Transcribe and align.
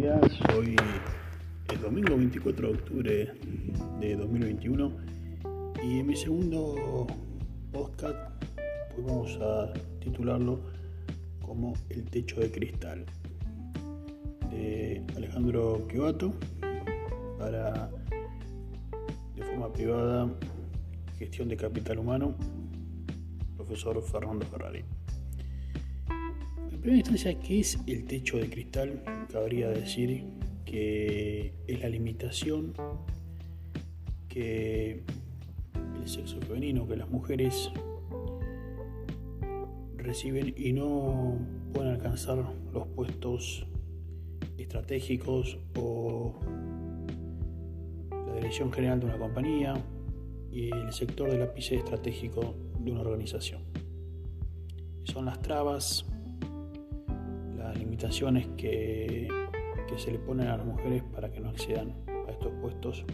días. 0.00 0.38
Hoy 0.56 0.76
es 1.72 1.82
domingo 1.82 2.16
24 2.16 2.68
de 2.68 2.74
octubre 2.74 3.32
de 3.98 4.16
2021 4.16 4.92
y 5.82 5.98
en 5.98 6.06
mi 6.06 6.14
segundo 6.14 7.06
podcast 7.72 8.16
pues 8.94 9.06
vamos 9.06 9.38
a 9.40 9.72
titularlo 9.98 10.60
como 11.40 11.74
El 11.88 12.04
techo 12.04 12.40
de 12.40 12.48
cristal 12.48 13.06
de 14.50 15.02
Alejandro 15.16 15.84
Quiovato 15.88 16.32
para 17.36 17.90
de 19.34 19.42
forma 19.42 19.72
privada 19.72 20.30
gestión 21.18 21.48
de 21.48 21.56
capital 21.56 21.98
humano 21.98 22.36
profesor 23.56 24.00
Fernando 24.04 24.46
Ferrari. 24.46 24.84
Primera 26.88 27.06
instancia, 27.06 27.38
¿qué 27.38 27.60
es 27.60 27.78
el 27.86 28.06
techo 28.06 28.38
de 28.38 28.48
cristal? 28.48 29.02
Cabría 29.30 29.68
decir 29.68 30.24
que 30.64 31.52
es 31.66 31.80
la 31.80 31.90
limitación 31.90 32.72
que 34.26 35.02
el 36.00 36.08
sexo 36.08 36.40
femenino, 36.40 36.88
que 36.88 36.96
las 36.96 37.10
mujeres 37.10 37.70
reciben 39.98 40.54
y 40.56 40.72
no 40.72 41.36
pueden 41.74 41.92
alcanzar 41.92 42.38
los 42.72 42.86
puestos 42.86 43.66
estratégicos 44.56 45.58
o 45.78 46.40
la 48.10 48.34
dirección 48.36 48.72
general 48.72 49.00
de 49.00 49.04
una 49.04 49.18
compañía 49.18 49.74
y 50.50 50.70
el 50.74 50.90
sector 50.94 51.30
del 51.30 51.42
ápice 51.42 51.74
estratégico 51.74 52.54
de 52.80 52.92
una 52.92 53.02
organización. 53.02 53.60
Son 55.04 55.26
las 55.26 55.42
trabas 55.42 56.06
limitaciones 57.98 58.46
que, 58.56 59.26
que 59.88 59.98
se 59.98 60.12
le 60.12 60.20
ponen 60.20 60.46
a 60.46 60.56
las 60.56 60.64
mujeres 60.64 61.02
para 61.12 61.32
que 61.32 61.40
no 61.40 61.48
accedan 61.48 61.96
a 62.28 62.30
estos 62.30 62.52
puestos. 62.60 63.04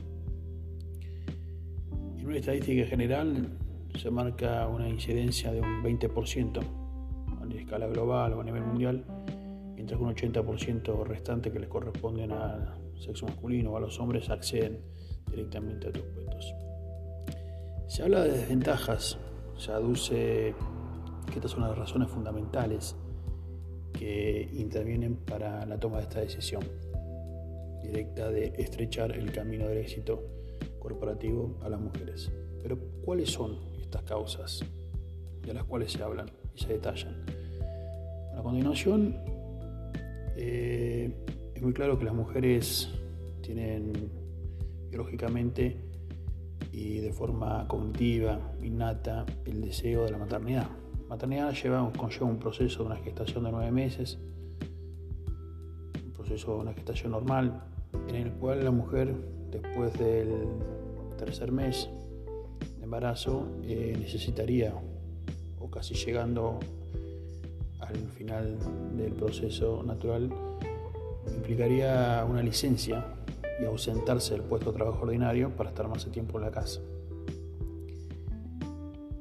En 2.18 2.26
una 2.26 2.36
estadística 2.36 2.86
general 2.86 3.48
se 3.98 4.10
marca 4.10 4.68
una 4.68 4.86
incidencia 4.86 5.52
de 5.52 5.62
un 5.62 5.82
20% 5.82 6.60
a 6.60 7.54
escala 7.56 7.86
global 7.86 8.34
o 8.34 8.42
a 8.42 8.44
nivel 8.44 8.62
mundial, 8.62 9.04
mientras 9.74 9.98
que 9.98 10.04
un 10.04 10.14
80% 10.14 11.04
restante 11.04 11.50
que 11.50 11.60
les 11.60 11.68
corresponden 11.70 12.32
al 12.32 12.74
sexo 12.98 13.24
masculino 13.24 13.70
o 13.70 13.78
a 13.78 13.80
los 13.80 13.98
hombres 14.00 14.28
acceden 14.28 14.80
directamente 15.30 15.86
a 15.86 15.90
estos 15.92 16.04
puestos. 16.14 16.54
Se 17.86 18.02
habla 18.02 18.24
de 18.24 18.32
desventajas, 18.32 19.16
se 19.56 19.72
aduce 19.72 20.54
que 21.30 21.34
estas 21.34 21.52
son 21.52 21.62
las 21.62 21.78
razones 21.78 22.10
fundamentales 22.10 22.96
que 23.98 24.48
intervienen 24.52 25.16
para 25.16 25.64
la 25.66 25.78
toma 25.78 25.98
de 25.98 26.02
esta 26.02 26.20
decisión 26.20 26.62
directa 27.82 28.30
de 28.30 28.52
estrechar 28.58 29.12
el 29.12 29.30
camino 29.32 29.68
del 29.68 29.78
éxito 29.78 30.22
corporativo 30.78 31.58
a 31.62 31.68
las 31.68 31.80
mujeres. 31.80 32.30
Pero 32.62 32.78
¿cuáles 33.04 33.30
son 33.30 33.58
estas 33.80 34.02
causas 34.02 34.64
de 35.42 35.54
las 35.54 35.64
cuales 35.64 35.92
se 35.92 36.02
hablan 36.02 36.26
y 36.54 36.60
se 36.60 36.68
detallan? 36.68 37.24
a 38.36 38.42
continuación, 38.42 39.16
eh, 40.36 41.14
es 41.54 41.62
muy 41.62 41.72
claro 41.72 41.96
que 41.98 42.04
las 42.04 42.14
mujeres 42.14 42.90
tienen 43.42 43.92
biológicamente 44.90 45.78
y 46.72 46.98
de 46.98 47.12
forma 47.12 47.68
cognitiva, 47.68 48.52
innata, 48.60 49.24
el 49.44 49.60
deseo 49.60 50.04
de 50.04 50.10
la 50.10 50.18
maternidad 50.18 50.68
maternidad 51.14 51.52
lleva, 51.52 51.92
conlleva 51.96 52.26
un 52.26 52.38
proceso 52.38 52.80
de 52.80 52.86
una 52.86 52.96
gestación 52.96 53.44
de 53.44 53.52
nueve 53.52 53.70
meses, 53.70 54.18
un 56.04 56.12
proceso 56.12 56.56
de 56.56 56.60
una 56.62 56.74
gestación 56.74 57.12
normal, 57.12 57.62
en 58.08 58.16
el 58.16 58.32
cual 58.32 58.64
la 58.64 58.72
mujer, 58.72 59.14
después 59.48 59.96
del 59.96 60.48
tercer 61.16 61.52
mes 61.52 61.88
de 62.78 62.82
embarazo, 62.82 63.46
eh, 63.62 63.96
necesitaría, 63.96 64.74
o 65.60 65.70
casi 65.70 65.94
llegando 65.94 66.58
al 67.78 67.96
final 68.16 68.58
del 68.96 69.12
proceso 69.12 69.84
natural, 69.84 70.32
implicaría 71.32 72.26
una 72.28 72.42
licencia 72.42 73.04
y 73.60 73.64
ausentarse 73.66 74.34
del 74.34 74.42
puesto 74.42 74.72
de 74.72 74.78
trabajo 74.78 75.04
ordinario 75.04 75.50
para 75.50 75.70
estar 75.70 75.86
más 75.86 76.04
tiempo 76.06 76.38
en 76.38 76.44
la 76.44 76.50
casa. 76.50 76.80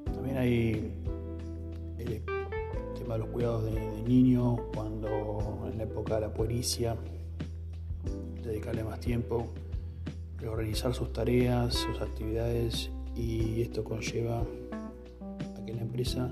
También 0.05 0.37
hay 0.37 1.02
el 2.11 2.93
tema 2.97 3.13
de 3.13 3.19
los 3.19 3.29
cuidados 3.29 3.65
de, 3.65 4.03
niños, 4.03 4.59
cuando 4.73 5.67
en 5.71 5.77
la 5.77 5.83
época 5.83 6.15
de 6.15 6.21
la 6.21 6.33
puericia, 6.33 6.95
dedicarle 8.43 8.83
más 8.83 8.99
tiempo, 8.99 9.47
reorganizar 10.37 10.93
sus 10.93 11.13
tareas, 11.13 11.73
sus 11.73 12.01
actividades 12.01 12.91
y 13.15 13.61
esto 13.61 13.83
conlleva 13.83 14.41
a 14.41 15.65
que 15.65 15.73
la 15.73 15.81
empresa 15.81 16.29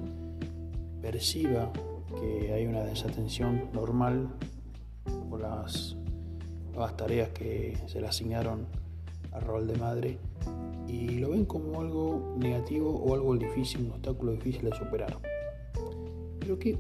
perciba 1.02 1.72
que 2.20 2.52
hay 2.54 2.66
una 2.66 2.84
desatención 2.84 3.70
normal 3.74 4.28
por 5.30 5.42
las 5.42 5.96
nuevas 6.72 6.98
tareas 6.98 7.30
que 7.30 7.78
se 7.88 8.02
le 8.02 8.08
asignaron 8.08 8.66
al 9.32 9.42
rol 9.42 9.68
de 9.68 9.78
madre 9.78 10.18
y 10.88 11.20
lo 11.20 11.30
ven 11.30 11.46
como 11.46 11.80
algo 11.80 12.36
negativo 12.38 12.90
o 12.90 13.14
algo 13.14 13.38
difícil, 13.38 13.86
un 13.86 13.92
obstáculo 13.92 14.34
difícil 14.34 14.70
de 14.70 14.76
superar. 14.76 15.31
Pero 16.52 16.60
que, 16.60 16.78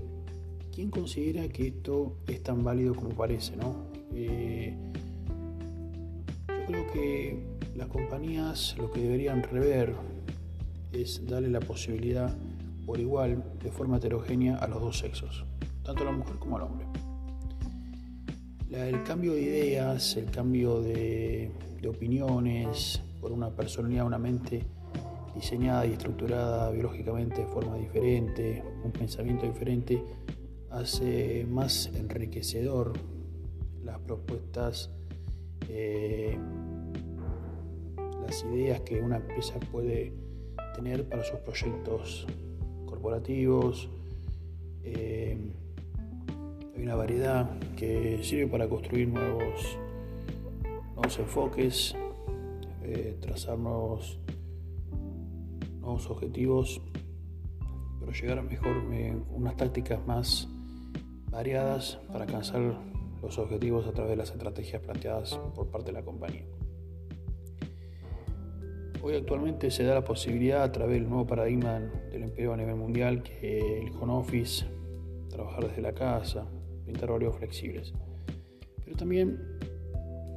¿quién 0.76 0.92
considera 0.92 1.48
que 1.48 1.68
esto 1.68 2.18
es 2.28 2.44
tan 2.44 2.62
válido 2.62 2.94
como 2.94 3.12
parece? 3.12 3.56
¿no? 3.56 3.86
Eh, 4.14 4.76
yo 6.50 6.66
creo 6.68 6.92
que 6.92 7.40
las 7.78 7.88
compañías 7.88 8.76
lo 8.78 8.92
que 8.92 9.00
deberían 9.00 9.42
rever 9.44 9.96
es 10.92 11.26
darle 11.26 11.48
la 11.48 11.62
posibilidad 11.62 12.38
por 12.86 13.00
igual, 13.00 13.46
de 13.64 13.72
forma 13.72 13.96
heterogénea, 13.96 14.58
a 14.58 14.68
los 14.68 14.82
dos 14.82 14.98
sexos, 15.00 15.46
tanto 15.84 16.02
a 16.02 16.08
la 16.08 16.12
mujer 16.12 16.36
como 16.36 16.58
al 16.58 16.64
hombre. 16.64 16.86
el 18.72 19.04
cambio 19.04 19.36
de 19.36 19.42
ideas, 19.42 20.18
el 20.18 20.26
cambio 20.32 20.82
de, 20.82 21.50
de 21.82 21.88
opiniones 21.88 23.02
por 23.22 23.32
una 23.32 23.50
personalidad, 23.52 24.06
una 24.06 24.20
mente 24.20 24.66
diseñada 25.36 25.86
y 25.86 25.94
estructurada 25.94 26.72
biológicamente 26.72 27.42
de 27.42 27.48
forma 27.48 27.78
diferente, 27.78 28.64
un 28.84 28.92
pensamiento 28.92 29.46
diferente, 29.46 30.04
hace 30.70 31.46
más 31.50 31.90
enriquecedor 31.96 32.94
las 33.84 34.00
propuestas, 34.00 34.90
eh, 35.70 36.38
las 38.26 38.44
ideas 38.46 38.82
que 38.82 39.02
una 39.02 39.18
empresa 39.18 39.60
puede 39.72 40.14
tener 40.76 41.08
para 41.08 41.24
sus 41.24 41.40
proyectos 41.40 42.28
corporativos. 42.86 43.90
Eh, 44.84 45.38
hay 46.76 46.82
una 46.84 46.96
variedad 46.96 47.60
que 47.76 48.20
sirve 48.24 48.48
para 48.48 48.68
construir 48.68 49.08
nuevos, 49.08 49.78
nuevos 50.96 51.20
enfoques, 51.20 51.96
eh, 52.84 53.18
trazar 53.20 53.58
nuevos 55.82 56.10
objetivos, 56.10 56.82
pero 58.00 58.12
llegar 58.12 58.40
a 58.40 58.44
mejor 58.44 58.78
unas 59.32 59.58
tácticas 59.58 60.06
más 60.06 60.48
variadas 61.30 62.00
para 62.12 62.26
alcanzar 62.26 62.80
los 63.22 63.38
objetivos 63.38 63.88
a 63.88 63.92
través 63.92 64.12
de 64.12 64.18
las 64.18 64.32
estrategias 64.32 64.82
planteadas 64.82 65.40
por 65.56 65.70
parte 65.70 65.88
de 65.88 65.94
la 65.94 66.04
compañía. 66.04 66.46
Hoy 69.04 69.16
actualmente 69.16 69.72
se 69.72 69.84
da 69.84 69.96
la 69.96 70.04
posibilidad 70.04 70.62
a 70.62 70.72
través 70.72 71.00
del 71.00 71.10
nuevo 71.10 71.26
paradigma 71.26 71.80
del 72.12 72.24
empleo 72.24 72.54
a 72.54 72.58
nivel 72.58 72.76
mundial 72.76 73.24
que 73.24 73.80
el 73.80 73.92
home 74.00 74.14
office, 74.14 74.66
trabajar 75.30 75.68
desde 75.68 75.82
la 75.82 75.94
casa, 75.94 76.46
pintar 76.86 77.10
horarios 77.10 77.36
flexibles. 77.36 77.94
Pero 78.84 78.98
también 78.98 79.40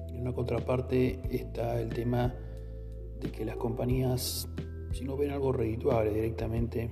en 0.08 0.20
una 0.20 0.32
contraparte 0.32 1.20
está 1.30 1.78
el 1.78 1.90
tema 1.90 2.34
de 3.20 3.30
que 3.30 3.44
las 3.44 3.56
compañías 3.56 4.48
si 4.94 5.04
no 5.04 5.16
ven 5.16 5.32
algo 5.32 5.52
redituable 5.52 6.14
directamente 6.14 6.88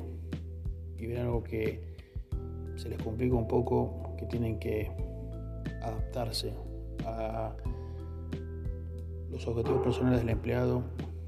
y 0.99 1.07
ven 1.07 1.19
algo 1.19 1.45
que 1.45 1.81
se 2.75 2.89
les 2.89 3.01
complica 3.01 3.37
un 3.37 3.47
poco, 3.47 4.17
que 4.19 4.27
tienen 4.27 4.59
que 4.59 4.91
adaptarse 5.83 6.53
a 7.05 7.55
los 9.31 9.47
objetivos 9.47 9.83
personales 9.83 10.21
del 10.21 10.31
empleado, 10.31 10.83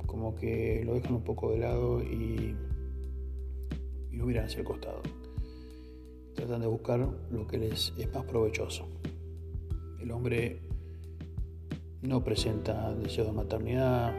como 0.07 0.35
que 0.35 0.83
lo 0.85 0.95
dejan 0.95 1.15
un 1.15 1.23
poco 1.23 1.53
de 1.53 1.59
lado 1.59 2.03
y, 2.03 2.57
y 4.11 4.17
no 4.17 4.27
miran 4.27 4.47
hacia 4.47 4.59
el 4.59 4.65
costado. 4.65 5.01
Tratan 6.35 6.61
de 6.61 6.67
buscar 6.67 7.09
lo 7.31 7.47
que 7.47 7.59
les 7.59 7.93
es 7.97 8.13
más 8.13 8.25
provechoso. 8.25 8.89
El 10.01 10.11
hombre 10.11 10.61
no 12.03 12.25
presenta 12.25 12.93
deseo 12.97 13.27
de 13.27 13.33
maternidad, 13.33 14.13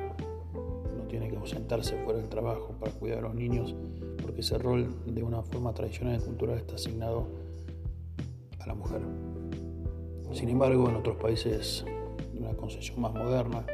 tiene 1.18 1.30
que 1.30 1.38
ausentarse 1.38 1.96
fuera 2.04 2.20
del 2.20 2.28
trabajo 2.28 2.76
para 2.78 2.92
cuidar 2.92 3.20
a 3.20 3.22
los 3.22 3.36
niños, 3.36 3.74
porque 4.22 4.42
ese 4.42 4.58
rol 4.58 4.94
de 5.06 5.24
una 5.24 5.42
forma 5.44 5.74
tradicional 5.74 6.20
y 6.20 6.26
cultural 6.26 6.58
está 6.58 6.76
asignado 6.76 7.30
a 8.60 8.68
la 8.68 8.74
mujer. 8.74 9.00
Sin 10.34 10.50
embargo, 10.50 10.90
en 10.90 10.96
otros 10.98 11.16
países 11.16 11.86
de 12.34 12.40
una 12.40 12.54
concesión 12.56 13.00
más 13.00 13.14
moderna, 13.14 13.66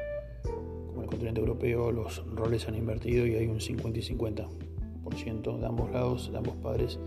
como 0.86 1.02
el 1.02 1.08
continente 1.08 1.40
europeo, 1.40 1.92
los 1.92 2.24
roles 2.28 2.68
han 2.68 2.76
invertido 2.76 3.26
y 3.26 3.34
hay 3.34 3.48
un 3.48 3.60
50 3.60 3.98
y 3.98 4.04
50% 4.04 5.60
de 5.60 5.66
ambos 5.66 5.90
lados, 5.90 6.32
de 6.32 6.38
ambos 6.38 6.58
padres, 6.58 7.00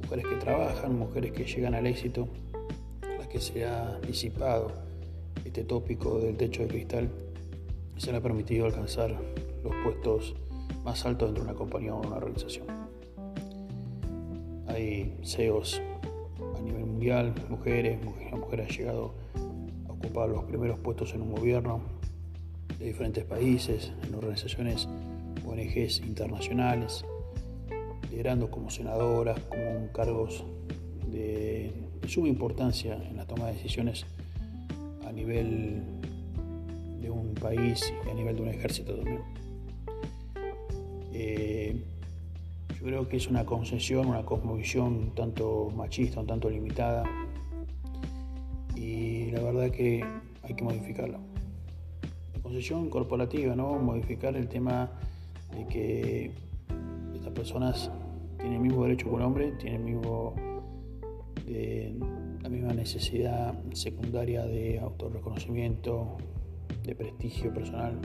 mujeres 0.00 0.26
que 0.28 0.36
trabajan, 0.36 0.96
mujeres 0.96 1.32
que 1.32 1.42
llegan 1.42 1.74
al 1.74 1.88
éxito, 1.88 2.28
las 3.18 3.26
que 3.26 3.40
se 3.40 3.64
ha 3.64 3.98
disipado 4.06 4.70
este 5.44 5.64
tópico 5.64 6.20
del 6.20 6.36
techo 6.36 6.62
de 6.62 6.68
cristal 6.68 7.08
y 7.96 8.00
se 8.00 8.12
le 8.12 8.18
ha 8.18 8.20
permitido 8.20 8.66
alcanzar 8.66 9.16
los 9.66 9.74
puestos 9.82 10.34
más 10.84 11.04
altos 11.04 11.28
dentro 11.28 11.44
de 11.44 11.50
una 11.50 11.58
compañía 11.58 11.94
o 11.94 12.00
una 12.00 12.16
organización. 12.16 12.66
Hay 14.68 15.16
CEOs 15.24 15.80
a 16.56 16.60
nivel 16.62 16.86
mundial, 16.86 17.34
mujeres, 17.48 17.98
la 18.30 18.36
mujer 18.36 18.60
ha 18.60 18.68
llegado 18.68 19.14
a 19.88 19.92
ocupar 19.92 20.28
los 20.28 20.44
primeros 20.44 20.78
puestos 20.78 21.14
en 21.14 21.22
un 21.22 21.32
gobierno 21.32 21.80
de 22.78 22.86
diferentes 22.86 23.24
países, 23.24 23.92
en 24.06 24.14
organizaciones 24.14 24.88
ONGs 25.46 26.00
internacionales, 26.00 27.04
liderando 28.10 28.50
como 28.50 28.70
senadoras, 28.70 29.40
como 29.40 29.90
cargos 29.92 30.44
de, 31.10 31.72
de 32.00 32.08
suma 32.08 32.28
importancia 32.28 32.94
en 32.94 33.16
la 33.16 33.26
toma 33.26 33.46
de 33.46 33.54
decisiones 33.54 34.04
a 35.06 35.12
nivel 35.12 35.82
de 37.00 37.10
un 37.10 37.34
país 37.34 37.92
y 38.06 38.10
a 38.10 38.14
nivel 38.14 38.36
de 38.36 38.42
un 38.42 38.48
ejército 38.48 38.94
también. 38.94 39.45
Eh, 41.18 41.74
yo 42.78 42.84
creo 42.84 43.08
que 43.08 43.16
es 43.16 43.26
una 43.26 43.46
concesión, 43.46 44.06
una 44.06 44.26
cosmovisión 44.26 44.86
un 44.86 45.14
tanto 45.14 45.72
machista, 45.74 46.20
un 46.20 46.26
tanto 46.26 46.50
limitada 46.50 47.04
y 48.74 49.30
la 49.30 49.40
verdad 49.40 49.70
que 49.70 50.04
hay 50.42 50.54
que 50.54 50.62
modificarla. 50.62 51.18
La 52.34 52.42
concesión 52.42 52.90
corporativa, 52.90 53.56
¿no? 53.56 53.78
Modificar 53.78 54.36
el 54.36 54.46
tema 54.46 54.90
de 55.56 55.66
que 55.66 56.30
estas 57.14 57.32
personas 57.32 57.90
tienen 58.36 58.56
el 58.56 58.60
mismo 58.60 58.82
derecho 58.82 59.08
que 59.08 59.14
un 59.14 59.22
hombre, 59.22 59.52
tienen 59.52 59.86
el 59.86 59.94
mismo, 59.94 60.34
eh, 61.46 61.98
la 62.42 62.48
misma 62.50 62.74
necesidad 62.74 63.54
secundaria 63.72 64.44
de 64.44 64.80
autorreconocimiento, 64.80 66.18
de 66.84 66.94
prestigio 66.94 67.54
personal, 67.54 67.98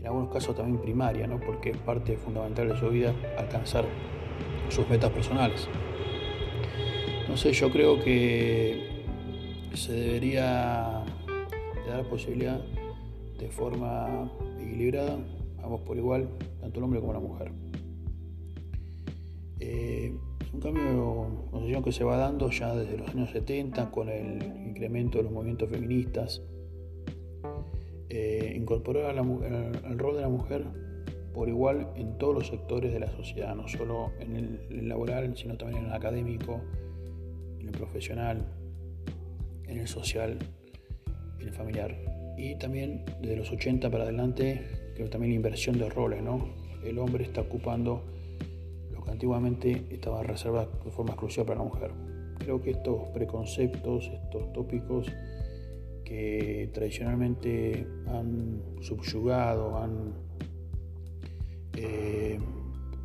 en 0.00 0.06
algunos 0.06 0.32
casos 0.32 0.56
también 0.56 0.80
primaria, 0.80 1.26
¿no? 1.26 1.38
porque 1.38 1.70
es 1.70 1.76
parte 1.76 2.16
fundamental 2.16 2.68
de 2.68 2.78
su 2.78 2.88
vida 2.88 3.14
alcanzar 3.36 3.84
sus 4.70 4.88
metas 4.88 5.10
personales. 5.10 5.68
Entonces 7.20 7.58
yo 7.58 7.70
creo 7.70 8.02
que 8.02 9.04
se 9.74 9.92
debería 9.92 11.04
dar 11.86 12.04
posibilidad 12.08 12.60
de 13.38 13.48
forma 13.50 14.30
equilibrada, 14.58 15.18
vamos 15.62 15.82
por 15.82 15.96
igual, 15.96 16.28
tanto 16.60 16.78
el 16.78 16.84
hombre 16.84 17.00
como 17.00 17.12
la 17.12 17.20
mujer. 17.20 17.52
Eh, 19.60 20.14
es 20.40 20.54
un 20.54 20.60
cambio 20.60 21.82
que 21.84 21.92
se 21.92 22.04
va 22.04 22.16
dando 22.16 22.50
ya 22.50 22.74
desde 22.74 22.98
los 22.98 23.08
años 23.10 23.30
70 23.30 23.90
con 23.90 24.08
el 24.08 24.42
incremento 24.66 25.18
de 25.18 25.24
los 25.24 25.32
movimientos 25.32 25.68
feministas, 25.68 26.42
eh, 28.10 28.52
incorporar 28.56 29.16
al 29.16 29.98
rol 29.98 30.16
de 30.16 30.20
la 30.20 30.28
mujer 30.28 30.64
por 31.32 31.48
igual 31.48 31.92
en 31.94 32.18
todos 32.18 32.34
los 32.34 32.48
sectores 32.48 32.92
de 32.92 32.98
la 32.98 33.08
sociedad, 33.08 33.54
no 33.54 33.68
solo 33.68 34.12
en 34.18 34.36
el, 34.36 34.88
laboral, 34.88 35.36
sino 35.36 35.56
también 35.56 35.82
en 35.82 35.86
el 35.86 35.92
académico, 35.92 36.60
en 37.60 37.68
el 37.68 37.72
profesional, 37.72 38.44
en 39.68 39.78
el 39.78 39.86
social, 39.86 40.38
en 41.38 41.46
el 41.46 41.52
familiar. 41.52 41.96
Y 42.36 42.56
también 42.56 43.04
desde 43.20 43.36
los 43.36 43.52
80 43.52 43.90
para 43.90 44.04
adelante, 44.04 44.66
creo 44.94 45.08
también 45.08 45.32
la 45.32 45.36
inversión 45.36 45.78
de 45.78 45.88
roles, 45.88 46.22
¿no? 46.22 46.48
El 46.84 46.98
hombre 46.98 47.24
está 47.24 47.42
ocupando 47.42 48.02
lo 48.90 49.02
que 49.04 49.10
antiguamente 49.10 49.84
estaba 49.90 50.22
reservado 50.22 50.70
de 50.84 50.90
forma 50.90 51.12
exclusiva 51.12 51.46
para 51.46 51.58
la 51.60 51.64
mujer. 51.64 51.92
Creo 52.38 52.60
que 52.60 52.70
estos 52.70 53.08
preconceptos, 53.10 54.10
estos 54.12 54.52
tópicos, 54.52 55.06
que 56.10 56.68
tradicionalmente 56.74 57.86
han 58.08 58.60
subyugado, 58.80 59.78
han 59.78 60.12
eh, 61.74 62.36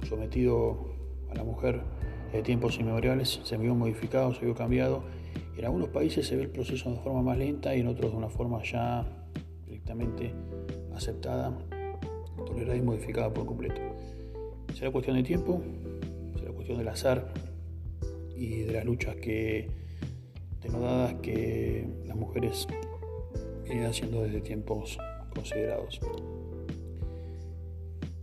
sometido 0.09 0.87
a 1.29 1.35
la 1.35 1.43
mujer 1.43 1.83
de 2.33 2.41
tiempos 2.41 2.79
inmemoriales, 2.79 3.41
se 3.43 3.57
vio 3.57 3.75
modificado, 3.75 4.33
se 4.33 4.43
vio 4.43 4.55
cambiado. 4.55 5.03
En 5.55 5.65
algunos 5.65 5.89
países 5.89 6.25
se 6.25 6.35
ve 6.35 6.41
el 6.41 6.49
proceso 6.49 6.89
de 6.89 6.97
forma 6.97 7.21
más 7.21 7.37
lenta 7.37 7.75
y 7.75 7.81
en 7.81 7.87
otros 7.89 8.11
de 8.11 8.17
una 8.17 8.29
forma 8.29 8.63
ya 8.63 9.05
directamente 9.67 10.33
aceptada, 10.95 11.55
tolerada 12.47 12.75
y 12.75 12.81
modificada 12.81 13.31
por 13.31 13.45
completo. 13.45 13.81
Será 14.73 14.89
cuestión 14.89 15.15
de 15.17 15.21
tiempo, 15.21 15.61
será 16.39 16.51
cuestión 16.53 16.79
del 16.79 16.87
azar 16.87 17.31
y 18.35 18.61
de 18.61 18.73
las 18.73 18.83
luchas 18.83 19.15
que 19.17 19.69
denodadas 20.63 21.13
que 21.21 21.87
las 22.07 22.17
mujeres 22.17 22.67
viene 23.67 23.85
haciendo 23.87 24.23
desde 24.23 24.41
tiempos 24.41 24.97
considerados. 25.33 25.99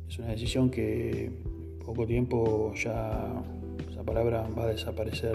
Es 0.09 0.19
una 0.19 0.29
decisión 0.29 0.71
que 0.71 1.27
en 1.27 1.79
poco 1.85 2.07
tiempo 2.07 2.73
ya 2.75 3.43
esa 3.91 4.03
palabra 4.03 4.49
va 4.57 4.65
a 4.65 4.69
desaparecer 4.69 5.35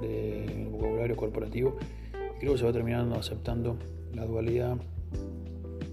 del 0.00 0.68
vocabulario 0.68 1.16
corporativo 1.16 1.76
y 2.36 2.38
creo 2.40 2.52
que 2.52 2.58
se 2.58 2.64
va 2.64 2.72
terminando 2.72 3.16
aceptando 3.16 3.76
la 4.14 4.24
dualidad 4.24 4.76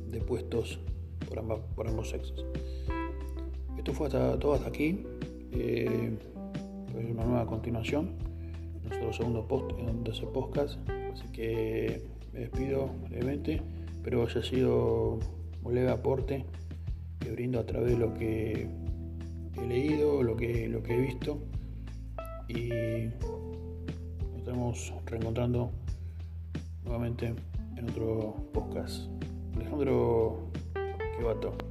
de 0.09 0.21
puestos 0.21 0.79
por, 1.27 1.87
ambos 1.87 2.09
sexos. 2.09 2.45
Esto 3.77 3.93
fue 3.93 4.09
todo 4.09 4.53
hasta 4.53 4.67
aquí. 4.67 5.03
Eh, 5.53 6.17
es 6.89 7.11
una 7.11 7.25
nueva 7.25 7.45
continuación, 7.45 8.11
nuestro 8.83 9.13
segundo 9.13 9.47
post, 9.47 9.71
de 9.71 10.11
ese 10.11 10.25
podcast. 10.27 10.77
Así 11.13 11.27
que 11.31 12.03
me 12.33 12.41
despido 12.41 12.89
brevemente, 13.09 13.61
pero 14.03 14.23
haya 14.25 14.41
sido 14.41 15.19
un 15.63 15.75
leve 15.75 15.91
aporte 15.91 16.45
que 17.19 17.31
brindo 17.31 17.59
a 17.59 17.65
través 17.65 17.91
de 17.91 17.97
lo 17.97 18.13
que 18.13 18.67
he 19.57 19.67
leído, 19.67 20.23
lo 20.23 20.35
que, 20.35 20.67
lo 20.67 20.81
que 20.81 20.93
he 20.95 21.01
visto 21.01 21.39
y 22.47 22.69
nos 24.29 24.37
estamos 24.37 24.93
reencontrando 25.05 25.71
nuevamente 26.83 27.33
en 27.77 27.89
otro 27.89 28.35
podcast. 28.53 29.07
Alejandro 29.55 30.51
Quevato. 31.17 31.70